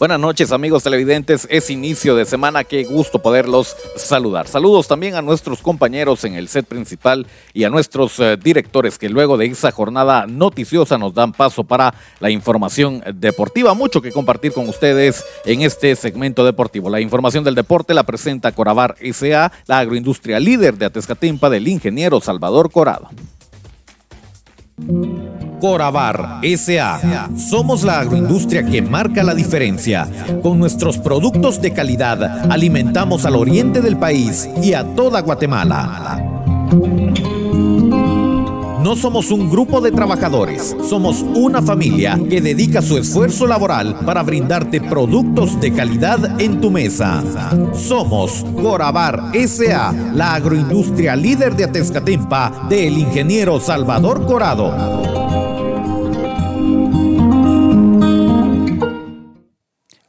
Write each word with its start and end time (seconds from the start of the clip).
Buenas 0.00 0.18
noches 0.18 0.50
amigos 0.50 0.82
televidentes, 0.82 1.46
es 1.50 1.68
inicio 1.68 2.16
de 2.16 2.24
semana, 2.24 2.64
qué 2.64 2.84
gusto 2.84 3.18
poderlos 3.18 3.76
saludar. 3.96 4.48
Saludos 4.48 4.88
también 4.88 5.14
a 5.14 5.20
nuestros 5.20 5.60
compañeros 5.60 6.24
en 6.24 6.36
el 6.36 6.48
set 6.48 6.64
principal 6.64 7.26
y 7.52 7.64
a 7.64 7.68
nuestros 7.68 8.18
eh, 8.18 8.38
directores 8.42 8.96
que 8.96 9.10
luego 9.10 9.36
de 9.36 9.44
esa 9.44 9.70
jornada 9.72 10.26
noticiosa 10.26 10.96
nos 10.96 11.12
dan 11.12 11.32
paso 11.32 11.64
para 11.64 11.92
la 12.18 12.30
información 12.30 13.04
deportiva. 13.14 13.74
Mucho 13.74 14.00
que 14.00 14.10
compartir 14.10 14.54
con 14.54 14.70
ustedes 14.70 15.22
en 15.44 15.60
este 15.60 15.94
segmento 15.96 16.46
deportivo. 16.46 16.88
La 16.88 17.02
información 17.02 17.44
del 17.44 17.54
deporte 17.54 17.92
la 17.92 18.04
presenta 18.04 18.52
Corabar 18.52 18.96
SA, 19.12 19.52
la 19.66 19.80
agroindustria 19.80 20.40
líder 20.40 20.78
de 20.78 20.86
Atezcatempa 20.86 21.50
del 21.50 21.68
ingeniero 21.68 22.22
Salvador 22.22 22.72
Corado. 22.72 23.10
Corabar 25.60 26.40
SA. 26.42 27.28
Somos 27.36 27.82
la 27.82 28.00
agroindustria 28.00 28.64
que 28.64 28.80
marca 28.80 29.22
la 29.22 29.34
diferencia. 29.34 30.08
Con 30.42 30.58
nuestros 30.58 30.98
productos 30.98 31.60
de 31.60 31.72
calidad 31.72 32.50
alimentamos 32.50 33.26
al 33.26 33.36
oriente 33.36 33.80
del 33.80 33.98
país 33.98 34.48
y 34.62 34.72
a 34.72 34.84
toda 34.94 35.20
Guatemala. 35.20 36.68
No 38.82 38.96
somos 38.96 39.30
un 39.30 39.50
grupo 39.50 39.82
de 39.82 39.92
trabajadores, 39.92 40.74
somos 40.88 41.22
una 41.22 41.60
familia 41.60 42.18
que 42.30 42.40
dedica 42.40 42.80
su 42.80 42.96
esfuerzo 42.96 43.46
laboral 43.46 43.94
para 44.06 44.22
brindarte 44.22 44.80
productos 44.80 45.60
de 45.60 45.70
calidad 45.70 46.40
en 46.40 46.62
tu 46.62 46.70
mesa. 46.70 47.22
Somos 47.74 48.44
Corabar 48.60 49.32
SA, 49.34 49.92
la 50.14 50.34
agroindustria 50.34 51.14
líder 51.14 51.56
de 51.56 51.64
Atezcatempa 51.64 52.66
del 52.70 52.96
ingeniero 52.96 53.60
Salvador 53.60 54.24
Corado. 54.24 55.09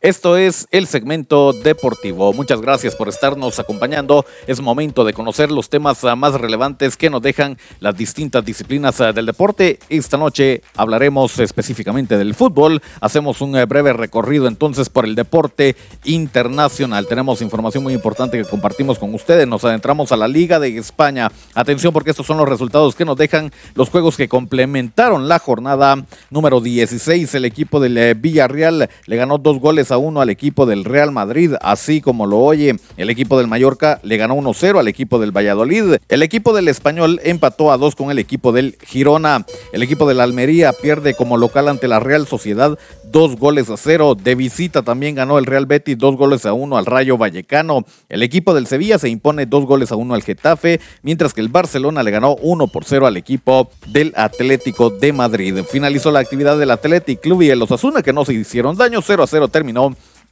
Esto 0.01 0.35
es 0.35 0.67
el 0.71 0.87
segmento 0.87 1.53
deportivo. 1.53 2.33
Muchas 2.33 2.59
gracias 2.59 2.95
por 2.95 3.07
estarnos 3.07 3.59
acompañando. 3.59 4.25
Es 4.47 4.59
momento 4.59 5.03
de 5.05 5.13
conocer 5.13 5.51
los 5.51 5.69
temas 5.69 6.03
ah, 6.05 6.15
más 6.15 6.33
relevantes 6.33 6.97
que 6.97 7.11
nos 7.11 7.21
dejan 7.21 7.59
las 7.79 7.95
distintas 7.95 8.43
disciplinas 8.43 8.99
ah, 8.99 9.13
del 9.13 9.27
deporte. 9.27 9.77
Esta 9.89 10.17
noche 10.17 10.63
hablaremos 10.75 11.37
específicamente 11.37 12.17
del 12.17 12.33
fútbol. 12.33 12.81
Hacemos 12.99 13.41
un 13.41 13.55
eh, 13.55 13.65
breve 13.65 13.93
recorrido 13.93 14.47
entonces 14.47 14.89
por 14.89 15.05
el 15.05 15.13
deporte 15.13 15.75
internacional. 16.03 17.05
Tenemos 17.05 17.43
información 17.43 17.83
muy 17.83 17.93
importante 17.93 18.39
que 18.39 18.49
compartimos 18.49 18.97
con 18.97 19.13
ustedes. 19.13 19.47
Nos 19.47 19.63
adentramos 19.65 20.11
a 20.11 20.17
la 20.17 20.27
Liga 20.27 20.59
de 20.59 20.79
España. 20.79 21.31
Atención 21.53 21.93
porque 21.93 22.09
estos 22.09 22.25
son 22.25 22.37
los 22.37 22.49
resultados 22.49 22.95
que 22.95 23.05
nos 23.05 23.17
dejan 23.17 23.51
los 23.75 23.91
juegos 23.91 24.17
que 24.17 24.27
complementaron 24.27 25.27
la 25.27 25.37
jornada 25.37 26.03
número 26.31 26.59
16. 26.59 27.35
El 27.35 27.45
equipo 27.45 27.79
del 27.79 27.95
eh, 27.99 28.15
Villarreal 28.15 28.89
le 29.05 29.15
ganó 29.15 29.37
dos 29.37 29.59
goles 29.59 29.90
a 29.91 29.97
1 29.97 30.21
al 30.21 30.29
equipo 30.29 30.65
del 30.65 30.85
Real 30.85 31.11
Madrid, 31.11 31.53
así 31.61 32.01
como 32.01 32.25
lo 32.25 32.39
oye. 32.39 32.75
El 32.97 33.09
equipo 33.09 33.37
del 33.37 33.47
Mallorca 33.47 33.99
le 34.03 34.17
ganó 34.17 34.35
1-0 34.35 34.79
al 34.79 34.87
equipo 34.87 35.19
del 35.19 35.35
Valladolid. 35.35 35.97
El 36.09 36.23
equipo 36.23 36.53
del 36.53 36.67
Español 36.67 37.19
empató 37.23 37.71
a 37.71 37.77
2 37.77 37.95
con 37.95 38.11
el 38.11 38.19
equipo 38.19 38.51
del 38.51 38.77
Girona. 38.85 39.45
El 39.73 39.83
equipo 39.83 40.07
del 40.07 40.19
Almería 40.19 40.73
pierde 40.73 41.13
como 41.13 41.37
local 41.37 41.67
ante 41.67 41.87
la 41.87 41.99
Real 41.99 42.27
Sociedad 42.27 42.77
dos 43.11 43.35
goles 43.37 43.69
a 43.69 43.77
cero. 43.77 44.15
De 44.15 44.35
visita 44.35 44.81
también 44.81 45.15
ganó 45.15 45.37
el 45.37 45.45
Real 45.45 45.65
Betis 45.65 45.97
dos 45.97 46.15
goles 46.15 46.45
a 46.45 46.53
uno 46.53 46.77
al 46.77 46.85
Rayo 46.85 47.17
Vallecano. 47.17 47.85
El 48.09 48.23
equipo 48.23 48.53
del 48.53 48.67
Sevilla 48.67 48.97
se 48.97 49.09
impone 49.09 49.45
dos 49.45 49.65
goles 49.65 49.91
a 49.91 49.95
uno 49.95 50.13
al 50.13 50.23
Getafe, 50.23 50.79
mientras 51.03 51.33
que 51.33 51.41
el 51.41 51.49
Barcelona 51.49 52.03
le 52.03 52.11
ganó 52.11 52.35
uno 52.41 52.67
por 52.67 52.85
cero 52.85 53.05
al 53.05 53.17
equipo 53.17 53.69
del 53.87 54.13
Atlético 54.15 54.89
de 54.89 55.13
Madrid. 55.13 55.63
Finalizó 55.69 56.11
la 56.11 56.19
actividad 56.19 56.57
del 56.57 56.71
Atlético 56.71 57.21
Club 57.21 57.41
y 57.41 57.49
el 57.49 57.61
Osasuna 57.61 58.01
que 58.01 58.13
no 58.13 58.25
se 58.25 58.33
hicieron 58.33 58.77
daño, 58.77 59.01
0 59.01 59.23
a 59.23 59.27
0 59.27 59.47
terminó 59.49 59.80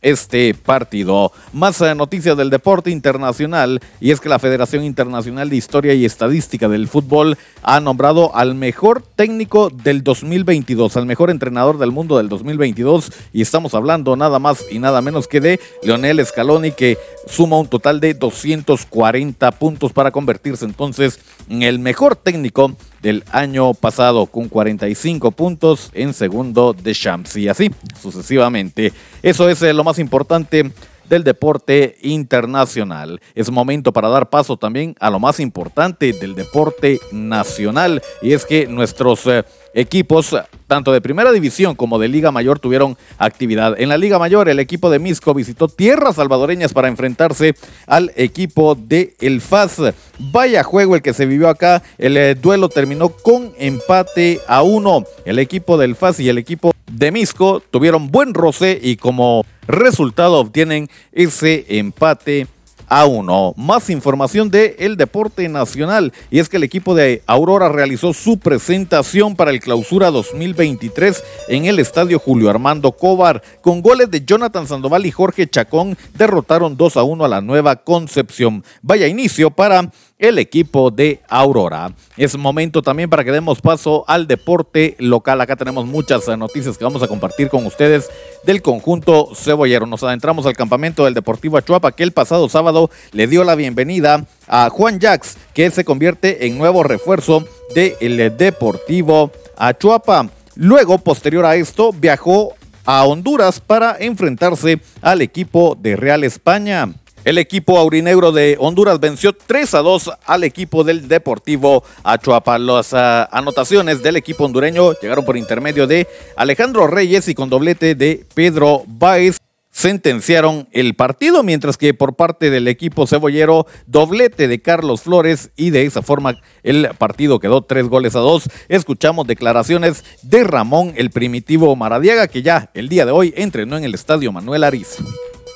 este 0.02 0.54
partido. 0.54 1.32
Más 1.52 1.82
eh, 1.82 1.94
noticias 1.94 2.38
del 2.38 2.50
deporte 2.50 2.90
internacional 2.90 3.82
y 4.00 4.12
es 4.12 4.20
que 4.20 4.30
la 4.30 4.40
Federación 4.40 4.84
Internacional 4.84 5.50
de 5.50 5.58
Historia 5.58 5.94
y 5.94 6.06
Estadística 6.06 6.70
del 6.70 6.88
Fútbol 6.88 7.38
ha 7.64 7.80
nombrado 7.80 8.36
al 8.36 8.56
mejor 8.56 9.02
técnico 9.02 9.70
del 9.70 10.04
2022, 10.04 10.96
al 10.96 11.06
mejor 11.06 11.30
entrenador 11.30 11.78
del 11.78 11.92
mundo 11.92 12.18
del 12.18 12.30
2022 12.30 13.12
y 13.34 13.42
estamos 13.42 13.74
hablando 13.74 14.16
nada 14.16 14.40
más 14.40 14.66
y 14.72 14.80
nada 14.80 15.02
menos 15.02 15.28
que 15.28 15.42
de 15.42 15.60
Leonel 15.84 16.26
Scaloni 16.26 16.72
que 16.72 16.98
suma 17.28 17.60
un 17.60 17.68
total 17.68 18.00
de 18.00 18.14
240 18.14 19.52
puntos 19.52 19.92
para 19.92 20.12
convertirse 20.12 20.66
entonces 20.66 21.20
en 21.50 21.64
el 21.64 21.80
mejor 21.80 22.16
técnico 22.16 22.76
del 23.02 23.24
año 23.32 23.74
pasado 23.74 24.26
con 24.26 24.50
45 24.50 25.32
puntos 25.32 25.90
en 25.94 26.14
segundo 26.14 26.74
de 26.74 26.94
Champs 26.94 27.36
y 27.38 27.48
así 27.48 27.72
sucesivamente. 28.00 28.94
Eso 29.22 29.50
es 29.50 29.62
eh, 29.62 29.74
lo 29.74 29.84
más 29.84 30.00
importante 30.00 30.72
del 31.10 31.24
deporte 31.24 31.98
internacional. 32.02 33.20
Es 33.34 33.50
momento 33.50 33.92
para 33.92 34.10
dar 34.10 34.30
paso 34.30 34.58
también 34.58 34.96
a 35.00 35.10
lo 35.10 35.20
más 35.20 35.40
importante 35.40 36.14
del 36.14 36.36
deporte 36.36 37.00
nacional 37.12 38.02
y 38.22 38.34
es 38.34 38.46
que 38.46 38.68
nuestros 38.68 39.26
eh, 39.26 39.44
equipos, 39.74 40.36
tanto 40.69 40.94
de 40.94 41.02
primera 41.02 41.34
división 41.34 41.75
como 41.75 42.00
de 42.00 42.07
Liga 42.07 42.31
Mayor, 42.31 42.59
tuvieron 42.59 42.96
actividad. 43.18 43.75
En 43.81 43.90
la 43.90 43.97
Liga 43.97 44.19
Mayor, 44.19 44.47
el 44.47 44.59
equipo 44.59 44.90
de 44.90 45.00
Misco 45.00 45.34
visitó 45.34 45.68
tierras 45.68 46.16
salvadoreñas 46.16 46.74
para 46.74 46.88
enfrentarse 46.88 47.56
al 47.88 48.13
equipo 48.16 48.75
de 48.75 49.16
El 49.19 49.41
FAS. 49.41 49.81
Vaya 50.19 50.63
juego 50.63 50.96
el 50.96 51.02
que 51.02 51.13
se 51.13 51.25
vivió 51.25 51.50
acá. 51.50 51.81
El 51.97 52.16
eh, 52.18 52.35
duelo 52.35 52.69
terminó 52.69 53.09
con 53.09 53.52
empate 53.57 54.40
a 54.47 54.62
uno. 54.62 55.03
El 55.25 55.40
equipo 55.40 55.78
del 55.78 55.96
FAS 55.96 56.19
y 56.19 56.30
el 56.30 56.38
equipo 56.38 56.72
de 56.91 57.12
Misco 57.12 57.62
tuvieron 57.72 58.12
buen 58.12 58.36
roce 58.36 58.80
y 58.81 58.97
como 58.97 59.46
resultado 59.68 60.40
obtienen 60.40 60.88
ese 61.12 61.66
empate 61.68 62.47
a 62.90 63.06
uno. 63.06 63.54
Más 63.56 63.90
información 63.90 64.50
de 64.50 64.76
el 64.80 64.98
deporte 64.98 65.48
nacional 65.48 66.12
y 66.30 66.40
es 66.40 66.50
que 66.50 66.58
el 66.58 66.64
equipo 66.64 66.96
de 66.96 67.22
Aurora 67.28 67.70
realizó 67.70 68.14
su 68.14 68.40
presentación 68.40 69.36
para 69.36 69.52
el 69.52 69.60
clausura 69.60 70.12
2023 70.12 71.24
en 71.48 71.66
el 71.66 71.80
estadio 71.80 72.20
Julio 72.20 72.50
Armando 72.50 72.92
Cobar 72.92 73.42
con 73.62 73.82
goles 73.82 74.12
de 74.12 74.26
Jonathan 74.26 74.68
Sandoval 74.68 75.06
y 75.06 75.12
Jorge 75.12 75.48
Chacón 75.48 75.98
derrotaron 76.16 76.76
2 76.76 76.98
a 76.98 77.04
1 77.04 77.26
a 77.26 77.28
la 77.28 77.42
Nueva 77.42 77.78
Concepción. 77.78 78.64
Vaya 78.82 79.08
inicio 79.08 79.52
para 79.52 79.92
el 80.19 80.38
equipo 80.38 80.91
de 80.91 81.22
Aurora. 81.30 81.94
Es 82.18 82.38
momento 82.38 82.81
también 82.81 83.09
para 83.09 83.24
que 83.24 83.31
demos 83.31 83.62
paso 83.62 84.03
al 84.07 84.28
deporte 84.28 84.96
local. 85.00 85.40
Acá 85.40 85.56
tenemos 85.56 85.85
muchas 85.85 86.28
noticias 86.38 86.78
que 86.78 86.84
vamos 86.84 87.02
a 87.02 87.07
compartir 87.07 87.50
con 87.50 87.66
ustedes 87.66 88.09
del 88.44 88.62
conjunto 88.62 89.30
cebollero. 89.34 89.85
Nos 89.85 90.03
adentramos 90.03 90.46
al 90.46 90.57
campamento 90.57 91.06
del 91.06 91.13
Deportivo 91.13 91.57
Achuapa 91.57 91.94
que 91.94 92.03
el 92.03 92.12
pasado 92.12 92.50
sábado 92.50 92.91
le 93.13 93.28
dio 93.28 93.46
la 93.46 93.56
bienvenida 93.56 94.25
a 94.47 94.69
Juan 94.69 95.00
Jax, 95.00 95.38
que 95.53 95.72
se 95.72 95.85
convierte 95.85 96.46
en 96.46 96.57
nuevo 96.57 96.84
refuerzo 96.84 97.46
del 97.74 98.36
Deportivo 98.38 99.31
Achuapa. 99.57 100.30
Luego, 100.56 100.97
posterior 100.97 101.46
a 101.46 101.56
esto, 101.56 101.94
viajó 101.94 102.53
a 102.84 103.06
Honduras 103.06 103.62
para 103.62 103.96
enfrentarse 103.97 104.81
al 105.01 105.22
equipo 105.22 105.78
de 105.80 105.96
Real 105.96 106.25
España. 106.25 106.90
El 107.30 107.38
equipo 107.38 107.78
aurinegro 107.78 108.32
de 108.32 108.58
Honduras 108.60 109.00
venció 109.00 109.34
3 109.34 109.76
a 109.76 109.80
2 109.84 110.12
al 110.26 110.44
equipo 110.44 110.84
del 110.84 111.08
Deportivo 111.08 111.84
Achuapa. 112.04 112.58
Las 112.58 112.92
ah, 112.96 113.30
anotaciones 113.32 114.02
del 114.02 114.16
equipo 114.16 114.46
hondureño 114.46 114.94
llegaron 115.00 115.24
por 115.24 115.38
intermedio 115.38 115.86
de 115.86 116.08
Alejandro 116.36 116.88
Reyes 116.88 117.28
y 117.28 117.36
con 117.36 117.52
doblete 117.52 117.94
de 117.94 118.26
Pedro 118.34 118.81
Baez 118.88 119.38
sentenciaron 119.70 120.70
el 120.72 120.96
partido, 120.96 121.44
mientras 121.44 121.78
que 121.78 121.94
por 121.94 122.16
parte 122.16 122.50
del 122.50 122.68
equipo 122.68 123.06
cebollero, 123.06 123.68
doblete 123.86 124.48
de 124.48 124.60
Carlos 124.64 125.02
Flores 125.02 125.52
y 125.56 125.70
de 125.70 125.86
esa 125.86 126.02
forma 126.02 126.42
el 126.64 126.90
partido 126.98 127.40
quedó 127.40 127.62
tres 127.62 127.86
goles 127.86 128.16
a 128.16 128.22
dos. 128.22 128.50
Escuchamos 128.70 129.28
declaraciones 129.28 130.04
de 130.24 130.44
Ramón 130.44 130.94
el 130.96 131.12
Primitivo 131.12 131.75
Maradiaga, 131.75 132.28
que 132.28 132.42
ya 132.42 132.72
el 132.74 132.90
día 132.90 133.06
de 133.06 133.12
hoy 133.12 133.36
entrenó 133.38 133.78
en 133.78 133.84
el 133.84 133.94
estadio 133.94 134.32
Manuel 134.32 134.64
Ariza 134.64 135.04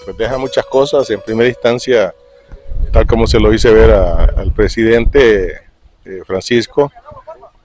pues 0.03 0.17
deja 0.17 0.37
muchas 0.37 0.65
cosas. 0.65 1.09
En 1.09 1.21
primera 1.21 1.49
instancia, 1.49 2.13
tal 2.91 3.07
como 3.07 3.27
se 3.27 3.39
lo 3.39 3.53
hice 3.53 3.71
ver 3.71 3.91
al 3.91 4.51
presidente 4.53 5.61
eh, 6.05 6.21
Francisco, 6.25 6.91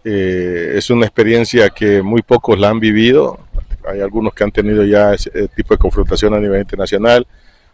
eh, 0.04 0.72
es 0.76 0.90
una 0.90 1.06
experiencia 1.06 1.70
que 1.70 2.02
muy 2.02 2.22
pocos 2.22 2.58
la 2.58 2.70
han 2.70 2.80
vivido. 2.80 3.38
Hay 3.86 4.00
algunos 4.00 4.34
que 4.34 4.44
han 4.44 4.52
tenido 4.52 4.84
ya 4.84 5.14
ese 5.14 5.30
eh, 5.34 5.48
tipo 5.54 5.74
de 5.74 5.78
confrontación 5.78 6.34
a 6.34 6.38
nivel 6.38 6.60
internacional, 6.60 7.26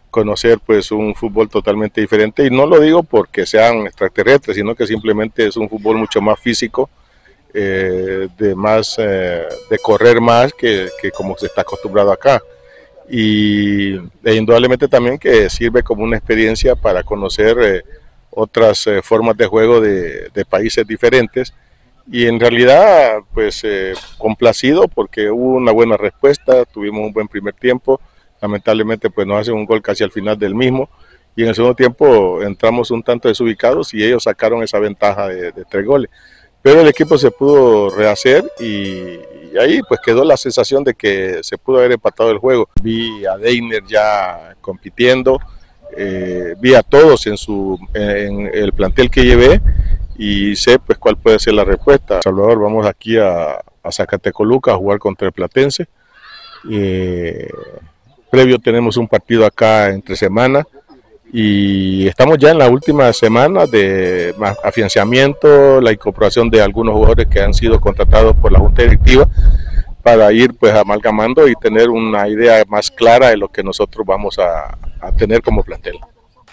conocer 0.09 0.59
pues 0.65 0.91
un 0.91 1.13
fútbol 1.13 1.49
totalmente 1.49 1.99
diferente 1.99 2.45
y 2.45 2.49
no 2.49 2.65
lo 2.65 2.79
digo 2.79 3.03
porque 3.03 3.45
sean 3.45 3.85
extraterrestres, 3.85 4.55
sino 4.55 4.73
que 4.73 4.87
simplemente 4.87 5.45
es 5.45 5.57
un 5.57 5.69
fútbol 5.69 5.97
mucho 5.97 6.21
más 6.21 6.39
físico, 6.39 6.89
de 7.53 8.53
más 8.53 8.97
de 8.97 9.79
correr 9.81 10.19
más 10.19 10.53
que, 10.53 10.89
que 11.01 11.09
como 11.11 11.37
se 11.37 11.45
está 11.45 11.61
acostumbrado 11.61 12.11
acá 12.11 12.41
y 13.09 13.95
e 13.95 14.35
indudablemente 14.35 14.87
también 14.87 15.17
que 15.17 15.49
sirve 15.49 15.83
como 15.83 16.03
una 16.03 16.17
experiencia 16.17 16.75
para 16.75 17.03
conocer 17.03 17.57
eh, 17.61 17.83
otras 18.31 18.87
eh, 18.87 19.01
formas 19.01 19.37
de 19.37 19.45
juego 19.45 19.79
de, 19.79 20.31
países 20.49 20.85
diferentes. 20.85 21.53
Y 22.11 22.27
en 22.27 22.39
realidad 22.39 23.19
pues 23.33 23.63
eh, 23.63 23.93
complacido 24.17 24.87
porque 24.87 25.31
hubo 25.31 25.55
una 25.55 25.71
buena 25.71 25.97
respuesta, 25.97 26.65
tuvimos 26.65 27.07
un 27.07 27.13
buen 27.13 27.27
primer 27.27 27.53
tiempo, 27.55 27.99
lamentablemente 28.41 29.09
pues 29.09 29.25
nos 29.25 29.41
hacen 29.41 29.55
un 29.55 29.65
gol 29.65 29.81
casi 29.81 30.03
al 30.03 30.11
final 30.11 30.37
del 30.37 30.55
mismo. 30.55 30.89
Y 31.35 31.43
en 31.43 31.49
el 31.49 31.55
segundo 31.55 31.75
tiempo 31.75 32.41
entramos 32.41 32.91
un 32.91 33.03
tanto 33.03 33.27
desubicados 33.27 33.93
y 33.93 34.03
ellos 34.03 34.23
sacaron 34.23 34.63
esa 34.63 34.79
ventaja 34.79 35.27
de, 35.27 35.51
tres 35.69 35.85
goles. 35.85 36.09
Pero 36.65 36.81
el 36.81 36.87
equipo 36.87 37.15
se 37.19 37.29
pudo 37.29 37.91
rehacer 37.91 38.43
y, 38.59 39.19
ahí 39.61 39.81
pues 39.87 39.99
quedó 40.03 40.23
la 40.25 40.35
sensación 40.35 40.83
de 40.83 40.95
que 40.95 41.43
se 41.43 41.59
pudo 41.59 41.77
haber 41.77 41.91
empatado 41.91 42.31
el 42.31 42.39
juego. 42.39 42.69
Vi 42.81 43.23
a 43.23 43.37
Deiner 43.37 43.83
ya 43.87 44.55
compitiendo, 44.61 45.39
eh, 45.95 46.55
vi 46.59 46.73
a 46.73 46.81
todos 46.81 47.27
en, 47.27 47.37
su, 47.37 47.77
en 47.93 48.49
el 48.51 48.73
plantel 48.73 49.11
que 49.11 49.23
llevé 49.23 49.61
y 50.17 50.55
sé 50.55 50.79
pues 50.79 50.97
cuál 50.97 51.17
puede 51.17 51.37
ser 51.37 51.53
la 51.53 51.65
respuesta. 51.65 52.23
Salvador, 52.23 52.59
vamos 52.59 52.87
aquí 52.87 53.15
a, 53.15 53.61
a 53.83 53.91
Zacatecoluca 53.91 54.71
a 54.71 54.77
jugar 54.77 54.97
contra 54.97 55.27
el 55.27 55.33
Platense. 55.33 55.85
Eh, 56.71 57.47
previo 58.31 58.57
tenemos 58.57 58.97
un 58.97 59.07
partido 59.07 59.45
acá 59.45 59.91
entre 59.91 60.15
semana 60.15 60.65
y 61.31 62.07
estamos 62.07 62.37
ya 62.37 62.51
en 62.51 62.59
la 62.59 62.69
última 62.69 63.11
semana 63.11 63.65
de 63.65 64.33
afianzamiento, 64.63 65.81
la 65.81 65.91
incorporación 65.91 66.49
de 66.49 66.61
algunos 66.61 66.93
jugadores 66.93 67.27
que 67.27 67.41
han 67.41 67.53
sido 67.53 67.79
contratados 67.79 68.35
por 68.35 68.51
la 68.51 68.59
Junta 68.59 68.83
Directiva 68.83 69.27
para 70.05 70.31
ir 70.31 70.53
pues 70.53 70.73
amalgamando 70.73 71.47
y 71.47 71.55
tener 71.55 71.89
una 71.89 72.29
idea 72.29 72.63
más 72.67 72.91
clara 72.91 73.29
de 73.29 73.37
lo 73.37 73.47
que 73.47 73.63
nosotros 73.63 74.05
vamos 74.05 74.37
a, 74.37 74.77
tener 75.17 75.41
como 75.41 75.63
plantel. 75.63 75.95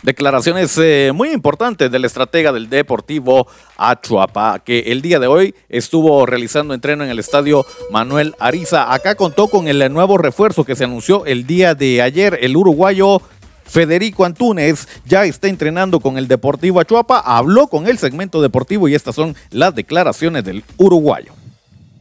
Declaraciones 0.02 0.76
eh, 0.78 1.12
muy 1.14 1.30
importantes 1.30 1.90
del 1.90 2.04
estratega 2.04 2.50
del 2.50 2.68
Deportivo 2.68 3.46
Achuapa, 3.76 4.58
que 4.58 4.80
el 4.80 5.00
día 5.00 5.18
de 5.18 5.26
hoy 5.26 5.54
estuvo 5.68 6.26
realizando 6.26 6.74
entreno 6.74 7.04
en 7.04 7.10
el 7.10 7.18
estadio 7.18 7.64
Manuel 7.90 8.34
Ariza. 8.40 8.92
Acá 8.92 9.14
contó 9.14 9.48
con 9.48 9.68
el 9.68 9.92
nuevo 9.92 10.18
refuerzo 10.18 10.64
que 10.64 10.74
se 10.74 10.84
anunció 10.84 11.24
el 11.24 11.46
día 11.46 11.74
de 11.74 12.02
ayer. 12.02 12.38
El 12.42 12.56
uruguayo 12.56 13.22
Federico 13.64 14.24
Antúnez 14.24 14.88
ya 15.04 15.24
está 15.24 15.48
entrenando 15.48 16.00
con 16.00 16.18
el 16.18 16.28
Deportivo 16.28 16.80
Achuapa. 16.80 17.20
Habló 17.20 17.68
con 17.68 17.86
el 17.86 17.98
segmento 17.98 18.40
deportivo 18.42 18.88
y 18.88 18.94
estas 18.94 19.14
son 19.14 19.34
las 19.50 19.74
declaraciones 19.74 20.44
del 20.44 20.64
uruguayo. 20.76 21.32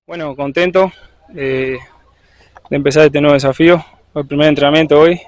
Bueno, 0.08 0.36
contento 0.36 0.92
eh, 1.36 1.78
de 2.70 2.76
empezar 2.76 3.06
este 3.06 3.22
nuevo 3.22 3.34
desafío. 3.34 3.84
El 4.14 4.28
primer 4.28 4.48
entrenamiento 4.50 5.00
hoy 5.00 5.22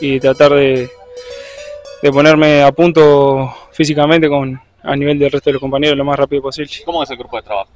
y 0.00 0.20
tratar 0.20 0.52
de 0.52 0.90
de 2.02 2.12
ponerme 2.12 2.62
a 2.62 2.72
punto 2.72 3.52
físicamente 3.72 4.28
con 4.28 4.60
a 4.82 4.94
nivel 4.94 5.18
del 5.18 5.30
resto 5.32 5.50
de 5.50 5.54
los 5.54 5.60
compañeros 5.60 5.96
lo 5.96 6.04
más 6.04 6.16
rápido 6.16 6.42
posible. 6.42 6.70
¿Cómo 6.84 7.02
es 7.02 7.10
el 7.10 7.16
grupo 7.16 7.36
de 7.36 7.42
trabajo? 7.42 7.70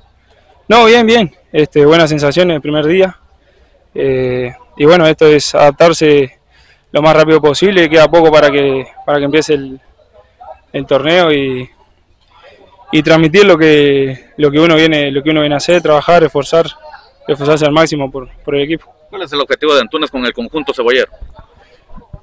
No, 0.69 0.85
bien, 0.85 1.05
bien. 1.05 1.35
Este, 1.51 1.85
buenas 1.85 2.09
sensaciones 2.09 2.55
el 2.55 2.61
primer 2.61 2.87
día. 2.87 3.19
Eh, 3.93 4.55
y 4.77 4.85
bueno, 4.85 5.05
esto 5.07 5.27
es 5.27 5.53
adaptarse 5.55 6.39
lo 6.93 7.03
más 7.03 7.17
rápido 7.17 7.41
posible. 7.41 7.89
Queda 7.89 8.09
poco 8.09 8.31
para 8.31 8.51
que, 8.51 8.87
para 9.05 9.19
que 9.19 9.25
empiece 9.25 9.55
el, 9.55 9.81
el 10.73 10.87
torneo 10.87 11.33
y, 11.33 11.69
y 12.93 13.03
transmitir 13.03 13.45
lo 13.45 13.57
que, 13.57 14.31
lo 14.37 14.51
que 14.51 14.59
uno 14.59 14.75
viene, 14.77 15.11
lo 15.11 15.23
que 15.23 15.31
uno 15.31 15.41
viene 15.41 15.55
a 15.55 15.59
hacer, 15.59 15.81
trabajar, 15.81 16.25
esforzar, 16.25 16.67
esforzarse 17.27 17.65
al 17.65 17.73
máximo 17.73 18.11
por, 18.11 18.29
por 18.45 18.57
el 18.57 18.63
equipo. 18.63 18.93
¿Cuál 19.09 19.23
es 19.23 19.33
el 19.33 19.41
objetivo 19.41 19.75
de 19.75 19.81
Antunes 19.81 20.11
con 20.11 20.25
el 20.25 20.33
conjunto 20.33 20.73
cebollero? 20.73 21.11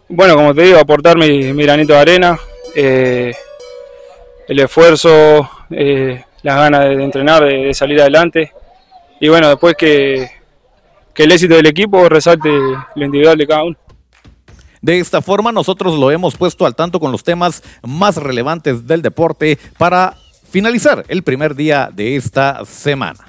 Bueno, 0.10 0.36
como 0.36 0.54
te 0.56 0.62
digo, 0.62 0.80
aportar 0.80 1.18
mi, 1.18 1.52
granito 1.64 1.94
de 1.94 2.00
arena, 2.00 2.40
eh, 2.74 3.34
el 4.48 4.60
esfuerzo, 4.60 5.50
eh, 5.70 6.24
las 6.44 6.56
ganas 6.56 6.86
de, 6.86 7.04
entrenar, 7.04 7.44
de, 7.44 7.74
salir 7.74 8.00
adelante. 8.00 8.54
Y 9.20 9.28
bueno, 9.28 9.50
después 9.50 9.76
que, 9.76 10.30
que 11.14 11.24
el 11.24 11.32
éxito 11.34 11.56
del 11.56 11.66
equipo 11.66 12.08
resalte 12.08 12.50
lo 12.50 13.06
individual 13.06 13.38
de 13.38 13.48
cada 13.48 13.64
uno. 13.64 13.78
De 14.88 15.00
esta 15.00 15.22
forma 15.22 15.52
nosotros 15.52 16.00
lo 16.00 16.12
hemos 16.12 16.38
puesto 16.38 16.66
al 16.66 16.74
tanto 16.74 17.02
con 17.02 17.12
los 17.12 17.22
temas 17.22 17.62
más 17.84 18.16
relevantes 18.16 18.88
del 18.88 19.02
deporte 19.02 19.60
para 19.78 20.16
finalizar 20.50 21.04
el 21.10 21.24
primer 21.24 21.56
día 21.56 21.90
de 21.94 22.16
esta 22.16 22.64
semana. 22.64 23.20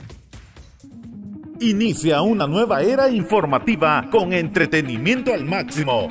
Inicia 1.58 2.22
una 2.22 2.46
nueva 2.46 2.82
era 2.82 3.10
informativa 3.10 4.06
con 4.08 4.32
entretenimiento 4.32 5.34
al 5.34 5.46
máximo. 5.46 6.06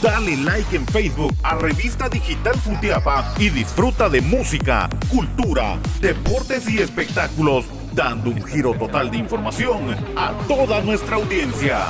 Dale 0.00 0.36
like 0.36 0.76
en 0.76 0.86
Facebook 0.86 1.34
a 1.42 1.56
Revista 1.56 2.08
Digital 2.08 2.54
Futiapa 2.54 3.34
y 3.40 3.48
disfruta 3.48 4.08
de 4.08 4.20
música, 4.20 4.88
cultura, 5.08 5.80
deportes 6.00 6.70
y 6.70 6.78
espectáculos, 6.78 7.64
dando 7.92 8.30
un 8.30 8.40
giro 8.44 8.72
total 8.74 9.10
de 9.10 9.18
información 9.18 9.96
a 10.16 10.30
toda 10.46 10.80
nuestra 10.80 11.16
audiencia. 11.16 11.86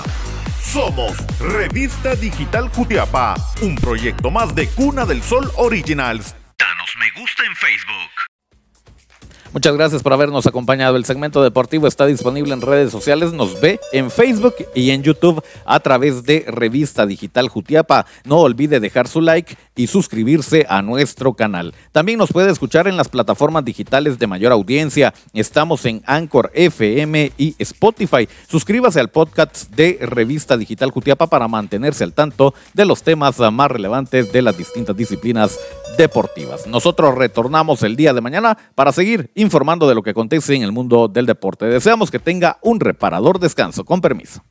Somos 0.62 1.16
Revista 1.38 2.14
Digital 2.14 2.70
Jutiapa, 2.70 3.34
un 3.60 3.74
proyecto 3.74 4.30
más 4.30 4.54
de 4.54 4.68
Cuna 4.68 5.04
del 5.04 5.22
Sol 5.22 5.50
Originals. 5.56 6.34
Danos 6.58 6.90
me 6.98 7.20
gusta 7.20 7.44
en 7.44 7.54
Facebook. 7.56 8.21
Muchas 9.52 9.74
gracias 9.74 10.02
por 10.02 10.14
habernos 10.14 10.46
acompañado. 10.46 10.96
El 10.96 11.04
segmento 11.04 11.42
deportivo 11.42 11.86
está 11.86 12.06
disponible 12.06 12.54
en 12.54 12.62
redes 12.62 12.90
sociales. 12.90 13.34
Nos 13.34 13.60
ve 13.60 13.78
en 13.92 14.10
Facebook 14.10 14.54
y 14.74 14.92
en 14.92 15.02
YouTube 15.02 15.44
a 15.66 15.78
través 15.80 16.24
de 16.24 16.46
Revista 16.48 17.04
Digital 17.04 17.50
Jutiapa. 17.50 18.06
No 18.24 18.38
olvide 18.38 18.80
dejar 18.80 19.08
su 19.08 19.20
like 19.20 19.54
y 19.76 19.88
suscribirse 19.88 20.64
a 20.70 20.80
nuestro 20.80 21.34
canal. 21.34 21.74
También 21.92 22.18
nos 22.18 22.32
puede 22.32 22.50
escuchar 22.50 22.88
en 22.88 22.96
las 22.96 23.10
plataformas 23.10 23.62
digitales 23.62 24.18
de 24.18 24.26
mayor 24.26 24.52
audiencia. 24.52 25.12
Estamos 25.34 25.84
en 25.84 26.02
Anchor 26.06 26.50
FM 26.54 27.32
y 27.36 27.54
Spotify. 27.58 28.26
Suscríbase 28.48 29.00
al 29.00 29.10
podcast 29.10 29.70
de 29.70 29.98
Revista 30.00 30.56
Digital 30.56 30.90
Jutiapa 30.90 31.26
para 31.26 31.46
mantenerse 31.46 32.04
al 32.04 32.14
tanto 32.14 32.54
de 32.72 32.86
los 32.86 33.02
temas 33.02 33.38
más 33.38 33.70
relevantes 33.70 34.32
de 34.32 34.40
las 34.40 34.56
distintas 34.56 34.96
disciplinas 34.96 35.58
deportivas. 35.98 36.66
Nosotros 36.66 37.14
retornamos 37.16 37.82
el 37.82 37.96
día 37.96 38.14
de 38.14 38.22
mañana 38.22 38.56
para 38.74 38.92
seguir 38.92 39.30
informando 39.42 39.88
de 39.88 39.94
lo 39.94 40.02
que 40.02 40.10
acontece 40.10 40.54
en 40.54 40.62
el 40.62 40.72
mundo 40.72 41.08
del 41.08 41.26
deporte. 41.26 41.66
Deseamos 41.66 42.10
que 42.10 42.18
tenga 42.18 42.58
un 42.62 42.80
reparador 42.80 43.38
descanso. 43.38 43.84
Con 43.84 44.00
permiso. 44.00 44.42